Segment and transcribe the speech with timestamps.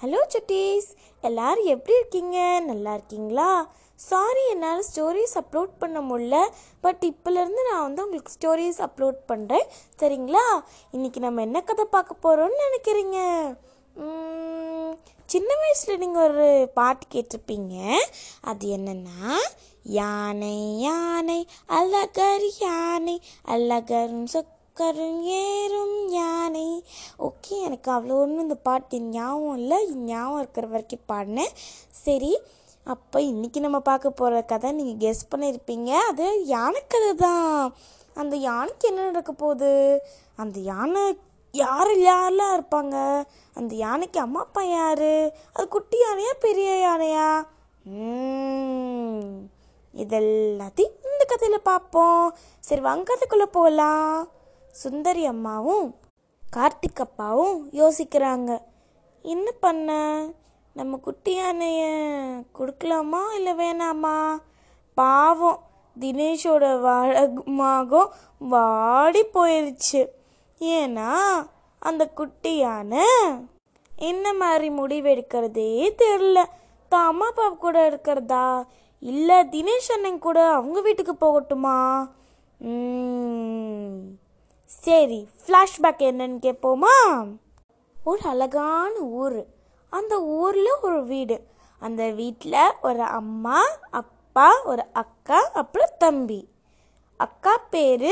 [0.00, 0.88] Hello சுட்டீஸ்
[1.26, 2.38] எல்லாரும் எப்படி இருக்கீங்க?
[2.70, 3.46] நல்லா இருக்கீங்களா?
[4.08, 6.38] சாரி என்னால் ஸ்டோரிஸ் அப்லோட் பண்ண முடியல.
[6.84, 9.66] பட் இப்போலேருந்து நான் வந்து உங்களுக்கு ஸ்டோரிஸ் அப்லோட் பண்ணுறேன்
[10.00, 10.44] சரிங்களா?
[10.96, 13.18] இன்றைக்கி நம்ம என்ன கதை பார்க்க போகிறோம்னு நினைக்கிறீங்க?
[15.34, 17.76] சின்ன வயசில் நீங்கள் ஒரு பாட்டு கேட்டிருப்பீங்க.
[18.50, 19.38] அது என்னென்னா
[19.98, 20.56] யானை
[20.86, 21.40] யானை
[21.78, 23.16] அழகர் யானை
[23.54, 24.30] அழகரும்
[24.76, 26.64] உக்கரும் ஏறும் யானை.
[27.26, 29.78] ஓகே எனக்கு அவ்வளோ ஒன்றும் இந்த பாட்டு ஞாபகம் இல்லை.
[30.08, 31.54] ஞாபகம் இருக்கிற வரைக்கும் பாடினேன்
[32.00, 32.32] சரி
[32.94, 37.72] அப்போ இன்றைக்கி நம்ம பார்க்க போகிற கதை நீங்கள் கெஸ் பண்ணியிருப்பீங்க அது யானை கதை தான்
[38.22, 39.72] அந்த யானைக்கு என்ன நடக்க போகுது?
[40.44, 41.06] அந்த யானை
[41.54, 42.96] யார் யாரெல்லாம் இருப்பாங்க?
[43.58, 45.10] அந்த யானைக்கு அம்மா அப்பா யார்?
[45.56, 47.28] அது குட்டி யானையா பெரிய யானையா?
[49.94, 52.24] இதெல்லாத்தையும் இந்த கதையில் பார்ப்போம்.
[52.68, 54.16] சரி வாங்க கதைக்குள்ளே போகலாம்.
[54.82, 55.86] சுந்தரி அம்மாவும்
[56.56, 58.50] கார்த்திக் அப்பாவும் யோசிக்கிறாங்க.
[59.24, 59.90] என்ன பண்ண?
[60.76, 61.82] நம்ம குட்டி யானைய
[62.58, 64.16] கொடுக்கலாமா இல்லை வேணாமா?
[64.94, 65.62] பாவம்
[65.96, 70.02] தினேஷோட வழகமாகம் வாடி போயிடுச்சு
[70.60, 71.10] ஏன்னா
[71.82, 73.06] அந்த குட்டி யானை
[73.90, 75.70] என்ன மாதிரி முடிவெடுக்கிறதே
[76.02, 76.38] தெரில
[76.92, 78.46] தான் அம்மா அப்பா கூட இருக்கிறதா?
[79.02, 81.78] இல்லை தினேஷ் அண்ணன் கூட அவங்க வீட்டுக்கு போகட்டுமா?
[84.66, 87.26] சரி ஃப்ளாஷ்பேக் என்னன்னு கேட்போமா
[88.04, 89.46] ஒரு அழகான ஊர்.
[89.90, 91.46] அந்த ஊரில் ஒரு வீடு.
[91.78, 96.48] அந்த வீட்டில் ஒரு அம்மா அப்பா ஒரு அக்கா அப்புறம் தம்பி.
[97.16, 98.10] அக்கா பேர்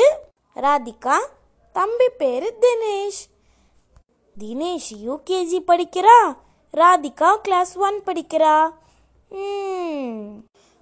[0.54, 1.16] ராதிகா
[1.72, 3.22] தம்பி பேர் தினேஷ்.
[4.38, 6.36] தினேஷ் யூகேஜி படிக்கிறா
[6.70, 8.74] ராதிகா கிளாஸ் ஒன் படிக்கிறா.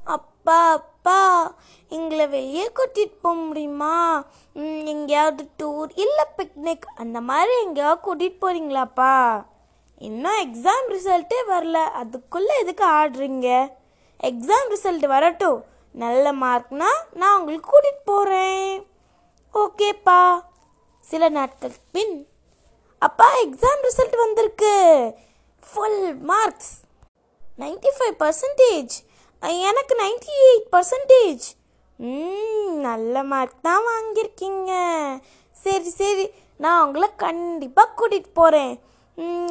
[0.05, 1.55] அப்பா அப்பா
[1.89, 3.95] எங்களை வெளியே கூட்டிகிட்டு போக முடியுமா?
[4.93, 9.15] எங்கேயாவது டூர் இல்லை பிக்னிக் அந்த மாதிரி எங்கேயாவது கூட்டிகிட்டு போகிறீங்களாப்பா
[10.09, 11.81] இன்னும் எக்ஸாம் ரிசல்ட்டே வரல.
[12.03, 13.49] அதுக்குள்ளே எதுக்கு ஆடுறீங்க?
[14.31, 15.59] எக்ஸாம் ரிசல்ட் வரட்டும்.
[16.05, 18.87] நல்ல மார்க்னா நான் உங்களுக்கு கூட்டிகிட்டு போகிறேன்
[19.65, 20.23] ஓகேப்பா.
[21.11, 22.17] சில நாட்கள் பின்
[22.99, 24.75] அப்பா எக்ஸாம் ரிசல்ட் வந்திருக்கு.
[25.63, 26.03] Full
[26.33, 26.75] marks
[27.63, 28.95] ninety five percentage
[29.49, 31.47] எனக்கு நைன்டி எயிட் பர்சன்டேஜ்
[32.87, 34.73] நல்ல மார்க் தான் வாங்கியிருக்கீங்க.
[35.53, 36.25] சரி சரி.
[36.57, 38.73] நான் உங்களை கண்டிப்பாக கூட்டிகிட்டு போகிறேன்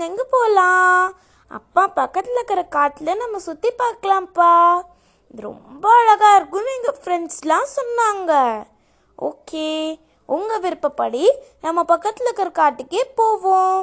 [0.08, 1.16] எங்கே போகலாம்
[1.48, 4.52] அப்பா பக்கத்தில் இருக்கிற காட்டில் நம்ம சுற்றி பார்க்கலாம்ப்பா.
[5.48, 8.34] ரொம்ப அழகாக இருக்கும்னு எங்கள் ஃப்ரெண்ட்ஸ்லாம் சொன்னாங்க.
[9.30, 10.00] ஓகே.
[10.26, 11.24] உங்கள் விருப்பப்படி
[11.62, 13.80] நம்ம பக்கத்தில் இருக்கிற காட்டுக்கே போவோம்.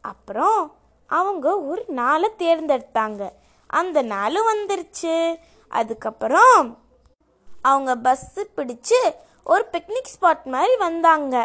[0.00, 0.60] அப்புறம்
[1.06, 3.22] அவங்க ஒரு நாளை தேர்ந்தெடுத்தாங்க.
[3.70, 5.38] அந்த நாளும் வந்துருச்சு.
[5.68, 6.78] அதுக்கப்புறம்
[7.62, 9.00] அவங்க பஸ்ஸு பிடிச்சு
[9.44, 11.36] ஒரு பிக்னிக் ஸ்பாட் மாதிரி வந்தாங்க.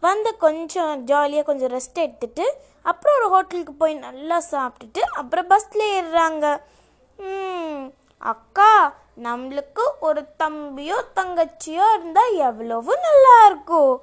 [0.00, 2.44] வந்து கொஞ்சம் ஜாலியாக கொஞ்சம் ரெஸ்ட் எடுத்துட்டு
[2.82, 6.62] அப்புறம் ஒரு ஹோட்டலுக்கு போய் நல்லா சாப்பிட்டுட்டு அப்புறம் பஸ்ஸில் ஏறுறாங்க.
[7.16, 7.82] ம்,
[8.18, 13.94] அக்கா நம்மளுக்கு ஒரு தம்பியோ தங்கச்சியோ இருந்தால் எவ்வளவு நல்லா இருக்கும்.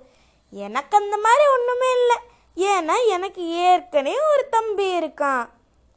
[0.51, 2.17] எனக்கு அந்த மாதிரி ஒன்றுமே இல்லை.
[2.73, 5.45] ஏன்னா எனக்கு ஏற்கனவே ஒரு தம்பி இருக்கான்.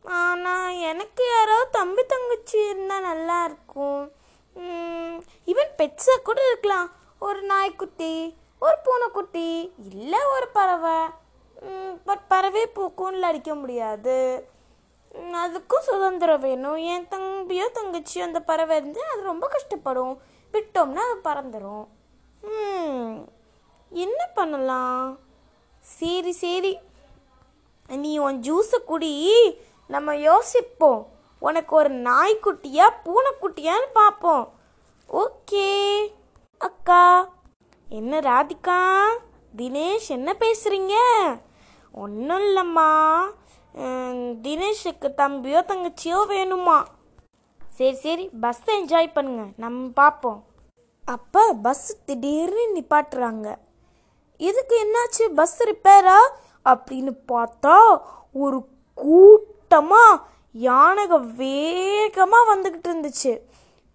[0.04, 4.02] ஆனால் எனக்கு யாராவது தம்பி தங்கச்சி இருந்தால் நல்லா இருக்கும்.
[5.50, 6.88] ஈவன் பெட்ஸாக கூட இருக்கலாம்.
[7.26, 8.14] ஒரு நாய்க்குட்டி
[8.64, 9.48] ஒரு பூனைக்குட்டி
[9.90, 10.98] இல்லை ஒரு பறவை.
[12.08, 14.16] பட் பறவை பூக்கும்ல அடிக்க முடியாது.
[15.44, 16.78] அதுக்கும் சுதந்திரம் வேணும்.
[16.92, 20.14] என் தம்பியோ தங்கச்சியோ அந்த பறவை இருந்து அது ரொம்ப கஷ்டப்படும்.
[20.54, 21.86] விட்டோம்னா அது பறந்துடும்
[23.92, 25.06] என்ன பண்ணலாம்?
[25.96, 26.72] சரி சரி.
[28.02, 29.12] நீ உன் ஜூஸை குடி.
[29.92, 31.02] நம்ம யோசிப்போம்.
[31.46, 34.44] உனக்கு ஒரு நாய்க்குட்டியா பூனைக்குட்டியான்னு பார்ப்போம்.
[35.22, 35.68] ஓகே.
[36.66, 37.04] அக்கா.
[37.98, 38.80] என்ன ராதிகா?
[39.58, 40.94] தினேஷ் என்ன பேசுறீங்க?
[42.02, 42.90] ஒன்றும் இல்லைம்மா.
[44.46, 46.78] தினேஷுக்கு தம்பியோ தங்கச்சியோ வேணுமா?
[47.78, 49.44] சரி சரி பஸ் என்ஜாய் பண்ணுங்க.
[49.56, 50.40] நம்ம பார்ப்போம்.
[51.14, 53.48] அப்போ பஸ் திடீர்னு நிப்பாட்டுறாங்க.
[54.48, 55.24] இதுக்கு என்னாச்சு?
[55.40, 56.20] பஸ் ரிப்பேரா
[56.70, 57.76] அப்படின்னு பார்த்தா
[58.44, 58.58] ஒரு
[58.94, 59.58] கூட்டம்
[60.54, 63.32] யானைக வேகமாக வந்துக்கிட்டு இருந்துச்சு.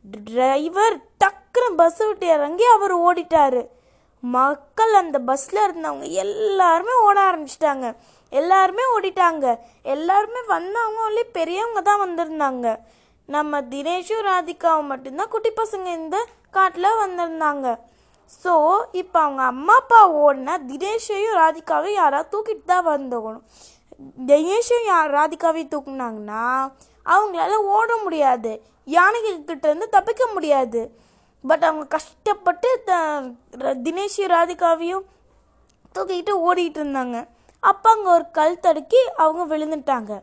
[0.05, 3.63] டிரைவர் டக்குன்னு பஸ் விட்டு இறங்கி அவர் ஓடிட்டாரு.
[4.23, 7.87] மக்கள் அந்த பஸ்ல இருந்தவங்க எல்லாருமே ஓட ஆரம்பிச்சிட்டாங்க.
[8.31, 9.45] எல்லாருமே ஓடிட்டாங்க.
[9.95, 12.67] எல்லாருமே வந்தவங்க ஒன்லி பெரியவங்க தான் வந்திருந்தாங்க.
[13.29, 16.17] நம்ம தினேஷும் ராதிகாவும் மட்டும்தான் குட்டி பசங்க இந்த
[16.57, 17.67] காட்டில் வந்திருந்தாங்க.
[18.41, 18.53] ஸோ
[19.01, 23.45] இப்போ அவங்க அம்மா அப்பா ஓடின தினேஷையும் ராதிகாவையும் யாராவது தூக்கிட்டு தான் வந்துக்கணும்
[24.27, 26.73] தினேஷும் யார் ராதிகாவையும் தூக்குனாங்கன்னா
[27.05, 28.61] அவங்களால ஓட முடியாது.
[28.85, 30.91] யானைகள் கிட்ட இருந்து தப்பிக்க முடியாது.
[31.47, 33.21] பட் அவங்க கஷ்டப்பட்டு த-
[33.57, 35.01] ர- தினேஷையும் ராதிகாவையும்
[35.95, 37.27] தூக்கிக்கிட்டு ஓடிட்டு இருந்தாங்க.
[37.59, 40.21] அப்போ அங்கே ஒரு கல் தடுக்கி அவங்க விழுந்துட்டாங்க.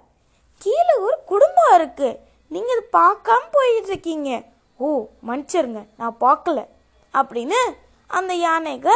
[0.57, 4.43] கீழே ஒரு குடும்பம் இருக்குது நீங்கள் இது பார்க்காம போயிட்டு இருக்கீங்க.
[4.85, 4.89] ஓ
[5.27, 6.59] மன்னிச்சிருங்க நான் பார்க்கல.
[7.19, 7.59] அப்படின்னு
[8.17, 8.87] அந்த யானைக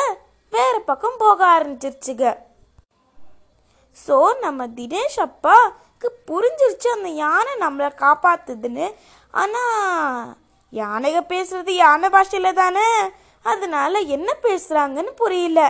[0.54, 2.26] வேறு பக்கம் போக ஆரம்பிச்சிருச்சுங்க.
[4.06, 4.16] ஸோ
[4.46, 8.88] நம்ம தினேஷ் அப்பாக்கு புரிஞ்சிருச்சு அந்த யானை நம்மளை காப்பாத்துதுன்னு.
[9.42, 10.32] ஆனால்
[10.82, 12.88] யானைக பேசுறது யானை பாஷையில் தானே?
[13.52, 15.62] அதனால என்ன பேசுகிறாங்கன்னு புரியல.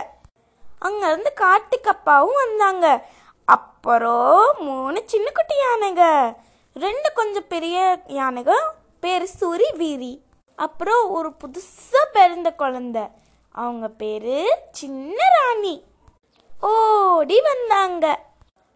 [0.86, 2.86] அங்கேருந்து காட்டுக்கப்பாவும் வந்தாங்க.
[3.48, 6.04] அப்புறம் மூணு சின்ன குட்டி யானைங்க.
[6.84, 7.78] ரெண்டு கொஞ்சம் பெரிய
[8.20, 8.52] யானைக
[9.04, 10.12] பேர் சூரி வீரி
[10.58, 12.98] அப்புறம் ஒரு புதுசாக பிறந்த குழந்த.
[13.62, 14.36] அவங்க பேரு
[14.80, 15.74] சின்ன ராணி.
[16.70, 18.06] ஓடி வந்தாங்க.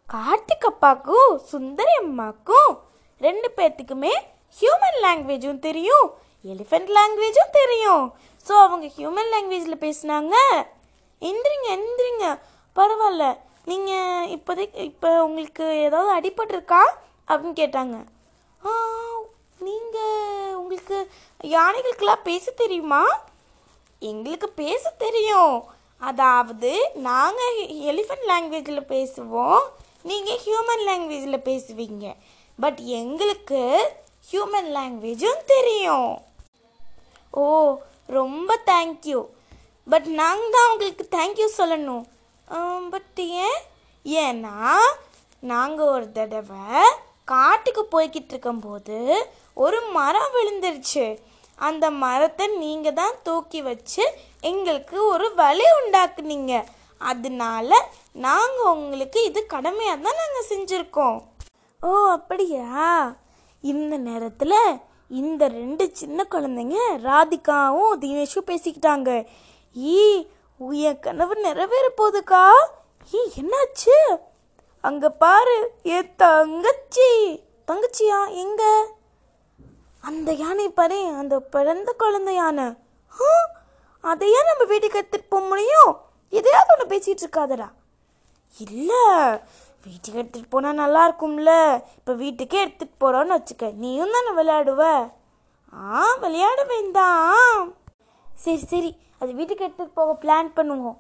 [0.06, 2.72] காட்டுக்கப்பாக்கும் சுந்தரி அம்மாக்கும்
[3.20, 4.14] ரெண்டு பேர்த்துக்குமே
[4.58, 6.06] ஹியூமன் லாங்குவேஜும் தெரியும்.
[6.44, 8.04] எலிஃபென்ட் லாங்குவேஜும் தெரியும்.
[8.46, 10.34] ஸோ அவங்க ஹியூமன் லாங்குவேஜில் பேசினாங்க.
[11.22, 12.26] எந்திரிங்க எந்திரிங்க.
[12.76, 13.26] பரவாயில்ல.
[13.70, 16.82] நீங்கள் இப்போதைக்கு இப்போ உங்களுக்கு ஏதாவது அடிபட்டிருக்கா?
[17.28, 17.96] அப்படின்னு கேட்டாங்க.
[18.66, 18.70] ஆ
[19.66, 20.98] நீங்கள் உங்களுக்கு
[21.56, 23.02] யானைகளுக்கெல்லாம் பேச தெரியுமா?
[24.10, 25.56] எங்களுக்கு பேச தெரியும்.
[26.08, 26.72] அதாவது
[27.08, 27.56] நாங்கள்
[27.90, 29.62] எலிஃபண்ட் லாங்குவேஜில் பேசுவோம்
[30.10, 32.06] நீங்கள் ஹியூமன் லாங்குவேஜில் பேசுவீங்க.
[32.58, 33.62] பட் எங்களுக்கு
[34.30, 36.12] ஹியூமன் லாங்குவேஜும் தெரியும்.
[37.42, 37.44] ஓ
[38.18, 39.20] ரொம்ப தேங்க்யூ
[39.86, 42.04] பட் நாங்கள் தான் உங்களுக்கு தேங்க்யூ சொல்லணும்.
[42.92, 43.60] பட் ஏன்?
[44.04, 44.56] ஏன்னா
[45.50, 46.64] நாங்கள் ஒரு தடவை
[47.34, 48.98] காட்டுக்கு போய்கிட்டு இருக்கும்போது
[49.64, 51.06] ஒரு மரம் விழுந்துருச்சு.
[51.68, 54.04] அந்த மரத்தை நீங்கள் தான் தூக்கி வச்சு
[54.50, 56.52] எங்களுக்கு ஒரு வழி உண்டாக்குனீங்க.
[57.10, 57.70] அதனால
[58.26, 61.18] நாங்கள் உங்களுக்கு இது கடமையாக தான் நாங்கள் செஞ்சுருக்கோம்.
[61.80, 62.84] ஓ அப்படியா?
[63.72, 64.60] இந்த நேரத்தில்
[65.20, 66.78] இந்த ரெண்டு சின்ன குழந்தைங்க
[67.08, 69.10] ராதிகாவும் தினேஷும் பேசிக்கிட்டாங்க.
[69.76, 70.00] ஈ
[70.88, 72.44] என் கனவு நிறைவேற போகுதுக்கா?
[73.18, 73.96] ஈ என்னாச்சு?
[74.84, 77.10] அங்க பாரு ஏ தங்கச்சி.
[77.68, 78.62] தங்கச்சியா எங்க?
[80.04, 82.66] அந்த யானை பாரு அந்த பிறந்த குழந்தை யானை.
[83.12, 83.30] ஆ,
[84.04, 85.90] அதையே நம்ம வீட்டுக்கு எடுத்துட்டு போக முடியும்?
[86.32, 87.68] எதையாவது ஒன்று பேசிட்டு இருக்காதடா.
[88.56, 89.02] இல்லை
[89.84, 91.52] வீட்டுக்கு எடுத்துகிட்டு போனால் நல்லா இருக்கும்ல.
[91.98, 94.82] இப்போ வீட்டுக்கே எடுத்துகிட்டு போகிறோன்னு வச்சுக்க நீயும் தானே விளையாடுவ?
[95.72, 97.66] ஆ விளையாடுவேன் தான்
[98.26, 98.90] சரி சரி
[99.20, 100.98] அது வீட்டுக்கு எடுத்துகிட்டு போக பிளான் பண்ணுவோம்.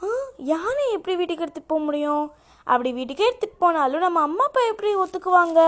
[0.00, 0.08] ஆ
[0.52, 2.24] யானை எப்படி வீட்டுக்கு எடுத்துகிட்டு போக முடியும்?
[2.66, 5.60] அப்படி வீட்டுக்கே எடுத்துகிட்டு போனாலும் நம்ம அம்மா அப்பா எப்படி ஒத்துக்குவாங்க?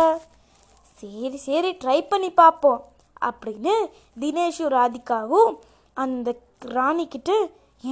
[1.01, 2.81] சரி சரி ட்ரை பண்ணி பார்ப்போம்.
[3.29, 3.75] அப்படின்னு
[4.21, 5.53] தினேஷும் ராதிகாவும்
[5.97, 6.35] அந்த
[6.77, 7.33] ராணிக்கிட்ட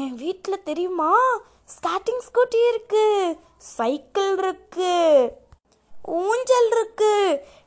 [0.01, 1.11] என் வீட்டில் தெரியுமா?
[1.75, 3.05] ஸ்கேட்டிங் ஸ்கூட்டி இருக்கு
[3.77, 4.93] சைக்கிள் இருக்கு
[6.21, 7.13] ஊஞ்சல் இருக்கு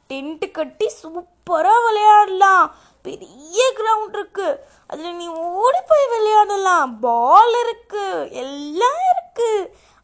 [0.10, 2.68] டென்ட் கட்டி சூப்பராக விளையாடலாம்
[3.06, 4.48] பெரிய கிரவுண்ட் இருக்கு
[4.88, 5.28] அதில் நீ
[5.62, 8.06] ஓடி போய் விளையாடலாம் பால் இருக்கு
[8.44, 9.52] எல்லாம் இருக்கு.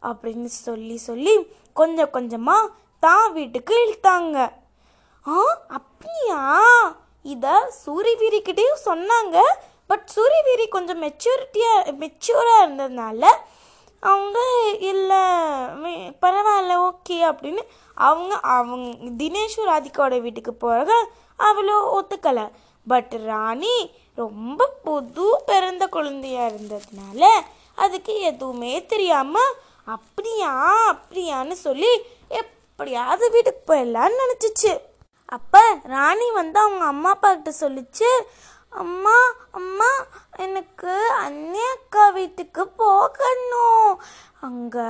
[0.08, 1.34] அப்படின்னு சொல்லி சொல்லி
[1.80, 2.72] கொஞ்சம் கொஞ்சமாக
[3.02, 4.36] தான் வீட்டுக்கு இழுத்தாங்க.
[5.26, 5.38] ஆ
[5.78, 6.42] அப்படியா?
[7.34, 9.36] இதை சூரியவீரிக்கிட்டேயும் சொன்னாங்க.
[9.90, 13.24] பட் சூரியவீரி கொஞ்சம் மெச்சூரிட்டியாக மெச்சூராக இருந்ததுனால
[14.02, 14.38] அவங்க
[14.90, 15.20] இல்லை
[16.22, 17.62] பரவாயில்ல ஓகே அப்படின்னு
[17.96, 20.92] அவங்க அவங்க தினேஷும் ராதிகாவோட வீட்டுக்கு போகிறத
[21.38, 22.46] அவ்வளோ ஒத்துக்கலை.
[22.86, 23.76] பட் ராணி
[24.22, 27.22] ரொம்ப புது பிறந்த குழந்தையாக இருந்ததுனால
[27.84, 30.52] அதுக்கு எதுவுமே தெரியாமல் அப்படியா?
[30.92, 31.90] அப்படியான்னு சொல்லி
[32.28, 34.72] எப்படியாவது வீட்டுக்கு போயிடலான்னு நினச்சிச்சு.
[35.26, 38.10] அப்போ ராணி வந்து அவங்க அம்மா அப்பா கிட்ட சொல்லிச்சு
[38.82, 39.14] அம்மா
[39.50, 39.90] அம்மா
[40.36, 44.00] எனக்கு அண்ணே அக்கா வீட்டுக்கு போகணும்.
[44.40, 44.88] அங்கே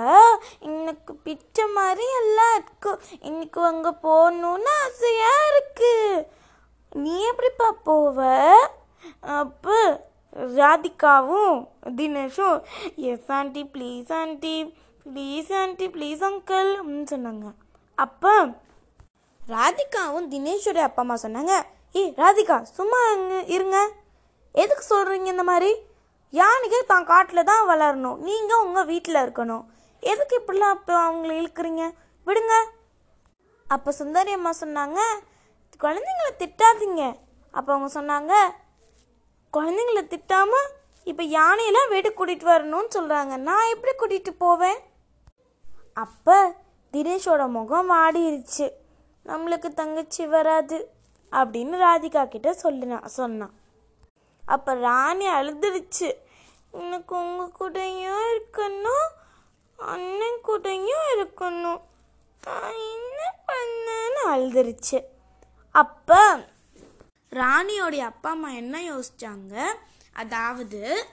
[0.61, 3.01] எனக்கு பிச்ச மாதிரி எல்லாம் இருக்கு.
[3.21, 5.95] இன்னைக்கு அங்கே போகணுன்னு ஆசையாக இருக்கு.
[6.93, 8.19] நீ எப்படிப்பா போவ?
[9.21, 9.79] அப்போ
[10.59, 11.57] ராதிகாவும்
[11.99, 12.59] தினேஷும்
[13.11, 14.57] yes aunty please aunty
[15.13, 17.47] please aunty please uncle அப்படின்னு சொன்னாங்க.
[18.05, 18.33] அப்போ
[19.41, 21.55] ராதிகாவும் தினேஷோட அப்பா அம்மா சொன்னாங்க
[22.01, 23.01] ஏய் ராதிகா சும்மா
[23.57, 23.79] இருங்க
[24.63, 25.71] எதுக்கு சொல்கிறீங்க இந்த மாதிரி?
[26.33, 28.21] யானைக்கு தான் காட்டில் தான் வளரணும்.
[28.29, 29.65] நீங்கள் உங்கள் வீட்டில் இருக்கணும்.
[30.03, 31.85] எதுக்கு இப்படிலாம் இப்போ அவங்கள இழுக்கிறீங்க?
[32.27, 32.55] விடுங்க.
[33.67, 35.01] அப்போ சுந்தரி அம்மா சொன்னாங்க
[35.83, 37.03] குழந்தைங்கள திட்டாதீங்க.
[37.55, 38.33] அப்போ அவங்க சொன்னாங்க
[39.57, 40.53] குழந்தைங்கள திட்டாம
[41.11, 44.79] இப்போ யானையெல்லாம் வீட்டுக்கு கூட்டிகிட்டு வரணும்னு சொல்கிறாங்க நான் எப்படி கூட்டிகிட்டு போவேன்?
[46.05, 46.37] அப்போ
[46.95, 48.67] தினேஷோட முகம் வாடிருச்சு
[49.27, 50.79] நம்மளுக்கு தங்கச்சி வராது
[51.33, 53.55] அப்படின்னு ராதிகா கிட்ட சொல்லினா சொன்னான்.
[54.45, 56.09] அப்போ ராணி அழுதுருச்சு
[56.81, 59.09] எனக்கு உங்கள் கூடயும் இருக்கணும்
[59.79, 61.81] அண்ணன் கூடயும் இருக்கணும்.
[62.43, 65.01] நான் என்ன பண்ணேன்னு அழுதுருச்சு
[65.75, 66.21] அப்போ
[67.31, 69.65] ராணியோடைய அப்பா அம்மா என்ன யோசிச்சாங்க?
[70.13, 71.07] அதாவது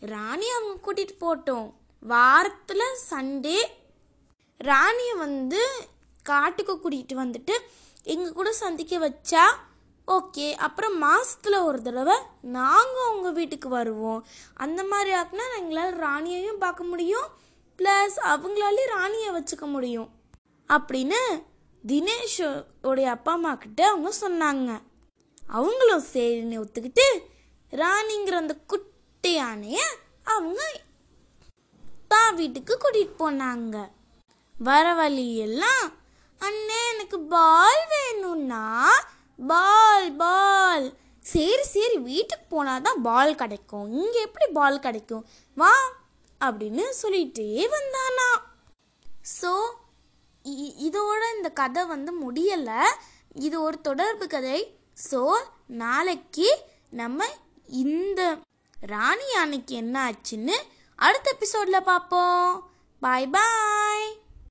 [0.00, 1.72] ராணி அவங்க கூட்டிகிட்டு போட்டோம்.
[2.00, 3.60] வாரத்தில் சண்டே
[4.56, 5.86] ராணியை வந்து
[6.22, 7.52] காட்டுக்கு கூட்டிகிட்டு வந்துட்டு
[8.02, 9.42] எங்கள் கூட சந்திக்க வச்சா?
[10.06, 10.52] ஓகே.
[10.52, 14.26] அப்புறம் மாசத்துல ஒரு தடவை நாங்கள் உங்கள் வீட்டுக்கு வருவோம்.
[14.54, 17.26] அந்த மாதிரி ஆக்குனா எங்களால் ராணியையும் பார்க்க முடியும்.
[17.78, 20.10] ப்ளஸ் அவங்களாலேயும் ராணியை வச்சுக்க முடியும்.
[20.68, 21.42] அப்படின்னு
[21.86, 24.80] தினேஷ் உடைய அப்பா அம்மா கிட்ட அவங்க சொன்னாங்க.
[25.56, 27.06] அவங்களும் சரின்னு ஒத்துக்கிட்டு
[27.70, 29.78] ராணிங்கிற அந்த குட்டி யானைய
[30.34, 30.60] அவங்க
[32.12, 33.76] தான் வீட்டுக்கு கூட்டிட்டு போனாங்க.
[34.54, 35.84] வர வழியெல்லாம்
[36.40, 38.64] அண்ணே எனக்கு பால் வேணும்னா
[39.38, 40.86] பால் பால்.
[41.24, 43.86] சரி சரி வீட்டுக்கு போனாதான் பால் கிடைக்கும்.
[44.00, 45.24] இங்கே எப்படி பால் கிடைக்கும்?
[45.56, 45.72] வா
[46.40, 48.28] அப்படின்னு சொல்லிட்டே வந்தானா.
[49.38, 49.52] ஸோ
[50.88, 52.82] இதோட இந்த கதை வந்து முடியலை.
[53.46, 54.60] இது ஒரு தொடர்பு கதை.
[54.96, 55.34] ஸோ
[55.66, 57.24] நாளைக்கு நம்ம
[57.66, 58.38] இந்த
[58.76, 60.56] ராணி யானைக்கு என்ன ஆச்சுன்னு
[60.96, 62.70] அடுத்த எபிசோடில் பார்ப்போம்.
[63.00, 64.21] பாய் பாய்